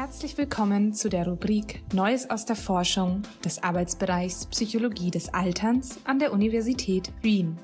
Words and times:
Herzlich 0.00 0.38
willkommen 0.38 0.94
zu 0.94 1.08
der 1.08 1.26
Rubrik 1.26 1.82
Neues 1.92 2.30
aus 2.30 2.44
der 2.44 2.54
Forschung 2.54 3.22
des 3.44 3.60
Arbeitsbereichs 3.64 4.46
Psychologie 4.46 5.10
des 5.10 5.34
Alterns 5.34 5.98
an 6.04 6.20
der 6.20 6.32
Universität 6.32 7.10
Wien. 7.20 7.58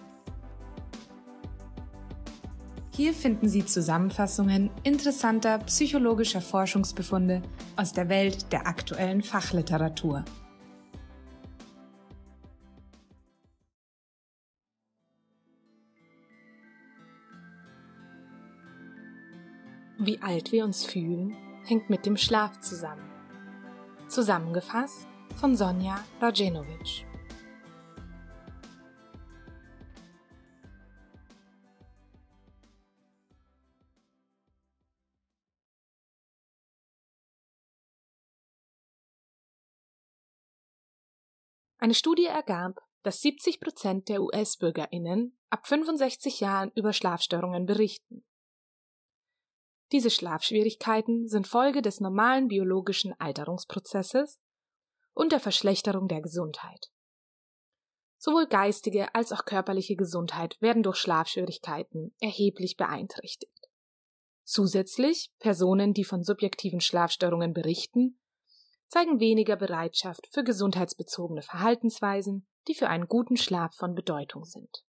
Hier 2.91 3.15
finden 3.15 3.49
Sie 3.49 3.65
Zusammenfassungen 3.65 4.69
interessanter 4.83 5.59
psychologischer 5.59 6.41
Forschungsbefunde 6.41 7.41
aus 7.77 7.93
der 7.93 8.09
Welt 8.09 8.51
der 8.51 8.67
aktuellen 8.67 9.23
Fachliteratur. 9.23 10.25
Wie 20.01 20.21
alt 20.21 20.51
wir 20.51 20.65
uns 20.65 20.85
fühlen, 20.85 21.37
hängt 21.65 21.91
mit 21.91 22.07
dem 22.07 22.17
Schlaf 22.17 22.61
zusammen. 22.61 23.11
Zusammengefasst 24.09 25.07
von 25.37 25.57
Sonja 25.57 26.05
Rajenovic. 26.21 27.07
Eine 41.79 41.93
Studie 41.93 42.25
ergab, 42.25 42.81
dass 43.03 43.21
70 43.21 43.61
Prozent 43.61 44.09
der 44.09 44.23
US-BürgerInnen 44.23 45.37
ab 45.51 45.67
65 45.67 46.41
Jahren 46.41 46.73
über 46.75 46.95
Schlafstörungen 46.95 47.67
berichten. 47.67 48.25
Diese 49.93 50.11
Schlafschwierigkeiten 50.11 51.29
sind 51.29 51.47
Folge 51.47 51.83
des 51.83 52.01
normalen 52.01 52.49
biologischen 52.49 53.15
Alterungsprozesses 53.21 54.41
und 55.13 55.33
der 55.33 55.41
Verschlechterung 55.41 56.09
der 56.09 56.21
Gesundheit. 56.21 56.91
Sowohl 58.19 58.47
geistige 58.47 59.15
als 59.15 59.33
auch 59.33 59.45
körperliche 59.45 59.97
Gesundheit 59.97 60.57
werden 60.61 60.83
durch 60.83 60.97
Schlafschwierigkeiten 60.97 62.15
erheblich 62.21 62.77
beeinträchtigt. 62.77 63.69
Zusätzlich 64.45 65.33
Personen, 65.39 65.95
die 65.95 66.05
von 66.05 66.23
subjektiven 66.23 66.81
Schlafstörungen 66.81 67.53
berichten, 67.53 68.19
zeigen 68.89 69.21
weniger 69.21 69.57
Bereitschaft 69.57 70.27
für 70.31 70.45
gesundheitsbezogene 70.45 71.43
Verhaltensweisen, 71.43 72.47
die 72.69 72.75
für 72.75 72.89
einen 72.89 73.09
guten 73.09 73.37
Schlaf 73.37 73.75
von 73.75 73.95
Bedeutung 73.95 74.45
sind. 74.45 74.85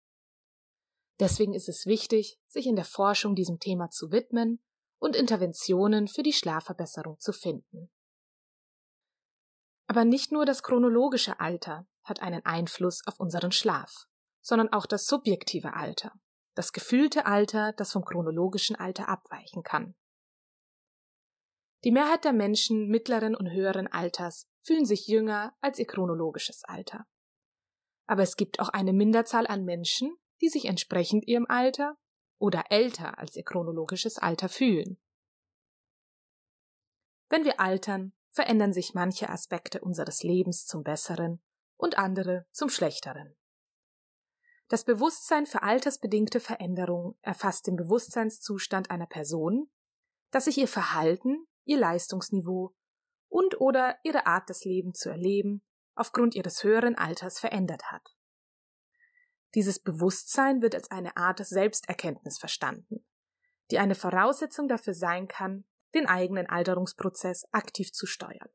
Deswegen 1.21 1.55
ist 1.55 1.69
es 1.69 1.87
wichtig, 1.87 2.39
sich 2.49 2.67
in 2.67 2.77
der 2.77 2.85
Forschung 2.85 3.35
diesem 3.35 3.61
Thema 3.61 3.91
zu 3.91 4.11
widmen 4.11 4.63
und 5.03 5.17
Interventionen 5.17 6.07
für 6.07 6.23
die 6.23 6.33
Schlafverbesserung 6.33 7.19
zu 7.19 7.33
finden. 7.33 7.91
Aber 9.89 10.05
nicht 10.05 10.31
nur 10.31 10.47
das 10.47 10.63
chronologische 10.63 11.41
Alter 11.41 11.89
hat 12.05 12.23
einen 12.23 12.45
Einfluss 12.47 13.03
auf 13.07 13.19
unseren 13.19 13.51
Schlaf, 13.51 14.07
sondern 14.43 14.73
auch 14.73 14.87
das 14.87 15.07
subjektive 15.07 15.75
Alter, 15.75 16.13
das 16.55 16.73
gefühlte 16.73 17.27
Alter, 17.27 17.73
das 17.73 17.91
vom 17.91 18.05
chronologischen 18.05 18.77
Alter 18.77 19.09
abweichen 19.09 19.65
kann. 19.65 19.97
Die 21.83 21.91
Mehrheit 21.91 22.25
der 22.25 22.33
Menschen 22.33 22.87
mittleren 22.87 23.35
und 23.35 23.51
höheren 23.51 23.89
Alters 23.89 24.47
fühlen 24.63 24.85
sich 24.85 25.09
jünger 25.09 25.53
als 25.61 25.81
ihr 25.81 25.87
chronologisches 25.87 26.63
Alter. 26.63 27.07
Aber 28.07 28.23
es 28.23 28.37
gibt 28.37 28.61
auch 28.61 28.69
eine 28.69 28.93
Minderzahl 28.93 29.49
an 29.49 29.65
Menschen, 29.65 30.17
die 30.41 30.49
sich 30.49 30.67
entsprechend 30.67 31.27
ihrem 31.27 31.47
Alter 31.49 31.97
oder 32.43 32.65
älter 32.71 33.19
als 33.19 33.37
ihr 33.37 33.45
chronologisches 33.45 34.19
Alter 34.19 34.49
fühlen. 34.49 34.99
Wenn 37.29 37.45
wir 37.45 37.61
altern, 37.61 38.13
verändern 38.31 38.73
sich 38.73 38.95
manche 38.95 39.29
Aspekte 39.29 39.81
unseres 39.81 40.25
Lebens 40.25 40.67
zum 40.67 40.83
Besseren 40.83 41.41
und 41.77 41.99
andere 41.99 42.45
zum 42.51 42.69
Schlechteren. 42.69 43.37
Das 44.67 44.85
Bewusstsein 44.85 45.47
für 45.47 45.63
altersbedingte 45.63 46.41
Veränderungen 46.41 47.15
erfasst 47.23 47.69
den 47.69 47.77
Bewusstseinszustand 47.77 48.91
einer 48.91 49.07
Person, 49.07 49.71
dass 50.33 50.47
sich 50.47 50.59
ihr 50.59 50.69
Verhalten, 50.69 51.47
ihr 51.65 51.79
Leistungsniveau 51.79 52.75
und 53.29 53.61
oder 53.61 53.99
ihre 54.03 54.27
Art 54.27 54.49
des 54.49 54.65
Lebens 54.65 54.99
zu 54.99 55.11
erleben 55.11 55.63
aufgrund 55.95 56.35
ihres 56.35 56.65
höheren 56.65 56.97
Alters 56.97 57.39
verändert 57.39 57.93
hat. 57.93 58.17
Dieses 59.55 59.79
Bewusstsein 59.79 60.63
wird 60.63 60.75
als 60.75 60.91
eine 60.91 61.17
Art 61.17 61.45
Selbsterkenntnis 61.45 62.39
verstanden, 62.39 63.05
die 63.71 63.79
eine 63.79 63.95
Voraussetzung 63.95 64.69
dafür 64.69 64.95
sein 64.95 65.29
kann, 65.29 65.65
den 65.95 66.07
eigenen 66.07 66.49
Alterungsprozess 66.49 67.47
aktiv 67.53 67.93
zu 67.93 68.07
steuern. 68.07 68.49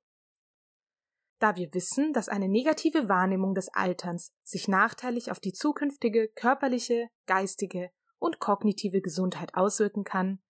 Da 1.39 1.55
wir 1.55 1.71
wissen, 1.73 2.13
dass 2.13 2.29
eine 2.29 2.49
negative 2.49 3.09
Wahrnehmung 3.09 3.53
des 3.53 3.69
Alterns 3.69 4.33
sich 4.41 4.67
nachteilig 4.67 5.29
auf 5.29 5.39
die 5.39 5.53
zukünftige 5.53 6.29
körperliche, 6.29 7.09
geistige 7.27 7.91
und 8.17 8.39
kognitive 8.39 9.01
Gesundheit 9.01 9.53
auswirken 9.53 10.03
kann, 10.03 10.41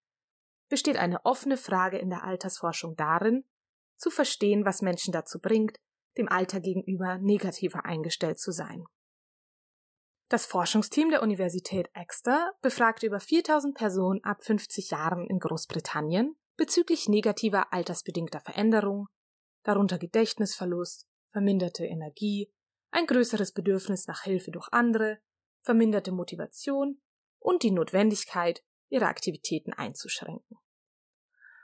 besteht 0.69 0.96
eine 0.96 1.25
offene 1.25 1.58
Frage 1.58 1.97
in 1.97 2.09
der 2.09 2.24
Altersforschung 2.24 2.96
darin, 2.96 3.44
zu 3.97 4.09
verstehen, 4.09 4.64
was 4.64 4.81
Menschen 4.81 5.12
dazu 5.12 5.40
bringt, 5.40 5.78
dem 6.18 6.29
Alter 6.29 6.62
gegenüber 6.62 7.18
negativer 7.18 7.85
eingestellt 7.85 8.40
zu 8.40 8.52
sein. 8.52 8.85
Das 10.30 10.46
Forschungsteam 10.46 11.10
der 11.10 11.22
Universität 11.22 11.90
Exeter 11.94 12.52
befragte 12.62 13.06
über 13.06 13.22
4000 13.22 13.76
Personen 13.76 14.22
ab 14.26 14.44
50 14.44 14.92
Jahren 14.92 15.26
in 15.28 15.40
Großbritannien 15.40 16.36
bezüglich 16.58 17.08
negativer 17.08 17.72
altersbedingter 17.72 18.42
Veränderungen, 18.42 19.08
darunter 19.64 19.98
Gedächtnisverlust, 19.98 21.08
verminderte 21.32 21.86
Energie, 21.86 22.52
ein 22.92 23.06
größeres 23.06 23.54
Bedürfnis 23.54 24.08
nach 24.08 24.24
Hilfe 24.24 24.52
durch 24.52 24.68
andere, 24.72 25.20
verminderte 25.62 26.12
Motivation 26.12 27.02
und 27.40 27.64
die 27.64 27.72
Notwendigkeit, 27.72 28.64
ihre 28.90 29.06
Aktivitäten 29.06 29.72
einzuschränken. 29.72 30.58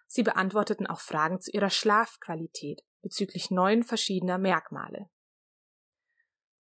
Sie 0.07 0.23
beantworteten 0.23 0.87
auch 0.87 0.99
Fragen 0.99 1.41
zu 1.41 1.51
ihrer 1.51 1.69
Schlafqualität 1.69 2.81
bezüglich 3.01 3.51
neun 3.51 3.83
verschiedener 3.83 4.37
Merkmale. 4.37 5.09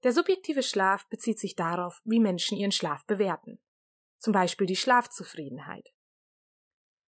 Der 0.02 0.12
subjektive 0.12 0.62
Schlaf 0.62 1.06
bezieht 1.08 1.38
sich 1.38 1.56
darauf, 1.56 2.00
wie 2.04 2.20
Menschen 2.20 2.56
ihren 2.56 2.72
Schlaf 2.72 3.04
bewerten. 3.04 3.60
Zum 4.18 4.32
Beispiel 4.32 4.66
die 4.66 4.76
Schlafzufriedenheit. 4.76 5.88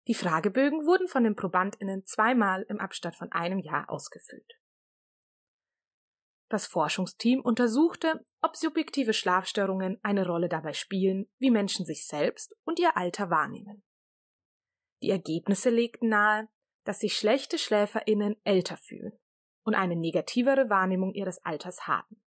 Die 0.07 0.15
Fragebögen 0.15 0.87
wurden 0.87 1.07
von 1.07 1.23
den 1.23 1.35
ProbandInnen 1.35 2.05
zweimal 2.05 2.63
im 2.69 2.79
Abstand 2.79 3.15
von 3.15 3.31
einem 3.31 3.59
Jahr 3.59 3.89
ausgefüllt. 3.89 4.53
Das 6.49 6.65
Forschungsteam 6.65 7.39
untersuchte, 7.41 8.25
ob 8.41 8.55
subjektive 8.55 9.13
Schlafstörungen 9.13 9.99
eine 10.01 10.25
Rolle 10.25 10.49
dabei 10.49 10.73
spielen, 10.73 11.29
wie 11.37 11.51
Menschen 11.51 11.85
sich 11.85 12.07
selbst 12.07 12.57
und 12.63 12.79
ihr 12.79 12.97
Alter 12.97 13.29
wahrnehmen. 13.29 13.83
Die 15.03 15.11
Ergebnisse 15.11 15.69
legten 15.69 16.09
nahe, 16.09 16.49
dass 16.83 16.99
sich 16.99 17.15
schlechte 17.15 17.57
SchläferInnen 17.59 18.35
älter 18.43 18.77
fühlen 18.77 19.17
und 19.63 19.75
eine 19.75 19.95
negativere 19.95 20.69
Wahrnehmung 20.69 21.13
ihres 21.13 21.45
Alters 21.45 21.87
haben 21.87 22.21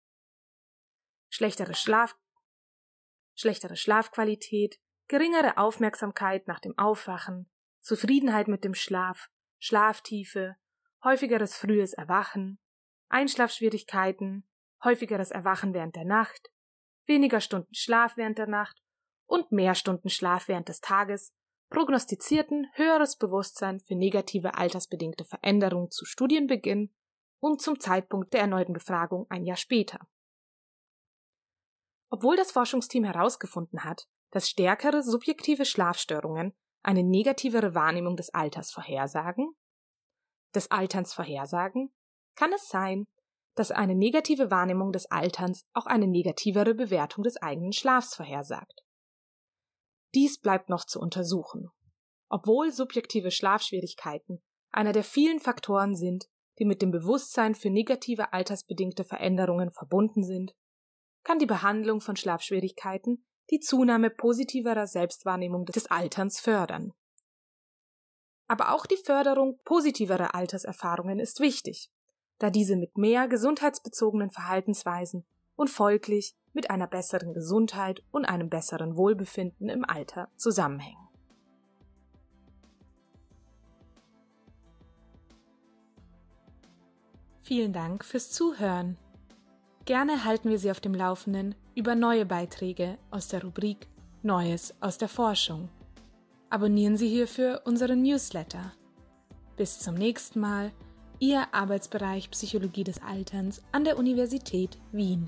schlechtere 1.32 1.74
Schlaf, 1.74 2.16
schlechtere 3.34 3.76
Schlafqualität, 3.76 4.80
geringere 5.08 5.58
Aufmerksamkeit 5.58 6.48
nach 6.48 6.60
dem 6.60 6.78
Aufwachen, 6.78 7.50
Zufriedenheit 7.80 8.48
mit 8.48 8.64
dem 8.64 8.76
Schlaf, 8.76 9.30
Schlaftiefe, 9.58 10.58
häufigeres 11.04 11.56
frühes 11.56 11.94
Erwachen, 11.94 12.60
Einschlafschwierigkeiten, 13.10 14.48
häufigeres 14.84 15.32
Erwachen 15.32 15.74
während 15.74 15.96
der 15.96 16.06
Nacht, 16.06 16.52
weniger 17.08 17.42
Stunden 17.42 17.74
Schlaf 17.74 18.18
während 18.18 18.38
der 18.38 18.48
Nacht 18.48 18.78
und 19.26 19.52
mehr 19.52 19.74
Stunden 19.74 20.10
Schlaf 20.10 20.48
während 20.48 20.68
des 20.68 20.82
Tages 20.82 21.34
prognostizierten 21.70 22.68
höheres 22.74 23.18
Bewusstsein 23.18 23.80
für 23.80 23.96
negative 23.96 24.56
altersbedingte 24.56 25.24
Veränderungen 25.24 25.90
zu 25.90 26.04
Studienbeginn 26.04 26.94
und 27.40 27.62
zum 27.62 27.80
Zeitpunkt 27.80 28.34
der 28.34 28.42
erneuten 28.42 28.74
Befragung 28.74 29.26
ein 29.30 29.46
Jahr 29.46 29.58
später. 29.58 30.06
Obwohl 32.12 32.36
das 32.36 32.52
Forschungsteam 32.52 33.06
herausgefunden 33.06 33.86
hat, 33.86 34.08
dass 34.32 34.50
stärkere 34.50 35.02
subjektive 35.02 35.66
Schlafstörungen 35.66 36.54
eine 36.84 37.04
negativere 37.04 37.74
Wahrnehmung 37.74 38.18
des 38.18 38.34
Alters 38.34 38.72
vorhersagen, 38.72 39.56
des 40.54 40.70
Alterns 40.70 41.14
vorhersagen, 41.14 41.90
kann 42.36 42.52
es 42.54 42.68
sein, 42.68 43.08
dass 43.56 43.72
eine 43.72 43.96
negative 43.96 44.52
Wahrnehmung 44.52 44.92
des 44.92 45.10
Alterns 45.10 45.66
auch 45.74 45.86
eine 45.86 46.08
negativere 46.08 46.76
Bewertung 46.76 47.24
des 47.24 47.38
eigenen 47.38 47.72
Schlafs 47.72 48.16
vorhersagt. 48.16 48.82
Dies 50.14 50.38
bleibt 50.40 50.70
noch 50.70 50.86
zu 50.86 51.00
untersuchen. 51.00 51.70
Obwohl 52.28 52.72
subjektive 52.72 53.32
Schlafschwierigkeiten 53.32 54.42
einer 54.72 54.92
der 54.92 55.04
vielen 55.04 55.40
Faktoren 55.40 55.96
sind, 55.96 56.28
die 56.60 56.66
mit 56.66 56.82
dem 56.82 56.92
Bewusstsein 56.92 57.56
für 57.56 57.70
negative 57.70 58.34
altersbedingte 58.34 59.06
Veränderungen 59.06 59.72
verbunden 59.72 60.24
sind, 60.24 60.54
kann 61.24 61.40
die 61.40 61.46
Behandlung 61.46 62.02
von 62.02 62.16
Schlafschwierigkeiten 62.16 63.24
die 63.50 63.60
Zunahme 63.60 64.10
positiverer 64.10 64.88
Selbstwahrnehmung 64.88 65.66
des 65.66 65.88
Alterns 65.88 66.40
fördern. 66.40 66.94
Aber 68.48 68.74
auch 68.74 68.86
die 68.86 68.98
Förderung 68.98 69.60
positiverer 69.64 70.36
Alterserfahrungen 70.36 71.20
ist 71.20 71.40
wichtig, 71.40 71.92
da 72.38 72.50
diese 72.50 72.76
mit 72.76 72.98
mehr 72.98 73.28
gesundheitsbezogenen 73.28 74.32
Verhaltensweisen 74.32 75.26
und 75.56 75.70
folglich 75.70 76.36
mit 76.54 76.70
einer 76.70 76.88
besseren 76.88 77.34
Gesundheit 77.34 78.04
und 78.12 78.26
einem 78.26 78.50
besseren 78.50 78.98
Wohlbefinden 78.98 79.70
im 79.70 79.86
Alter 79.86 80.30
zusammenhängen. 80.36 81.08
Vielen 87.42 87.74
Dank 87.74 88.06
fürs 88.06 88.32
Zuhören. 88.32 88.98
Gerne 89.86 90.26
halten 90.26 90.50
wir 90.50 90.60
Sie 90.60 90.70
auf 90.70 90.80
dem 90.80 90.94
Laufenden 90.94 91.56
über 91.74 91.96
neue 91.96 92.26
Beiträge 92.26 93.00
aus 93.10 93.30
der 93.30 93.44
Rubrik 93.44 93.88
Neues 94.22 94.76
aus 94.80 95.00
der 95.00 95.08
Forschung. 95.08 95.70
Abonnieren 96.52 96.98
Sie 96.98 97.10
hierfür 97.10 97.62
unseren 97.66 98.04
Newsletter. 98.04 98.74
Bis 99.58 99.80
zum 99.80 99.96
nächsten 99.96 100.40
Mal, 100.40 100.72
Ihr 101.18 101.52
Arbeitsbereich 101.52 102.30
Psychologie 102.30 102.84
des 102.84 103.02
Alterns 103.02 103.64
an 103.72 103.84
der 103.84 103.98
Universität 103.98 104.78
Wien. 104.92 105.28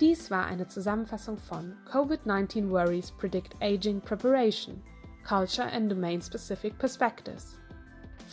Dies 0.00 0.30
war 0.30 0.44
eine 0.44 0.66
Zusammenfassung 0.66 1.38
von 1.38 1.74
COVID-19 1.90 2.68
Worries 2.68 3.12
Predict 3.12 3.54
Aging 3.62 4.02
Preparation, 4.02 4.82
Culture 5.26 5.70
and 5.72 5.90
Domain 5.90 6.20
Specific 6.20 6.76
Perspectives 6.78 7.58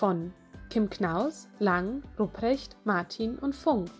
von 0.01 0.33
Kim 0.71 0.89
Knaus, 0.89 1.47
Lang, 1.59 2.01
Rupprecht, 2.17 2.75
Martin 2.85 3.37
und 3.37 3.53
Funk, 3.53 3.91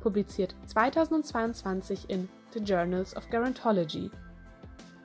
publiziert 0.00 0.54
2022 0.64 2.08
in 2.08 2.30
The 2.54 2.60
Journals 2.60 3.14
of 3.14 3.28
Gerontology. 3.28 4.10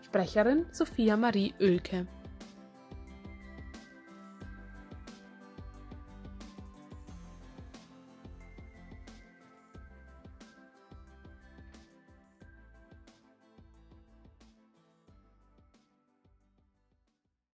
Sprecherin 0.02 0.66
Sophia 0.72 1.18
Marie 1.18 1.54
Oelke 1.60 2.08